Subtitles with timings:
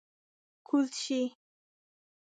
[0.67, 1.21] کوز شئ!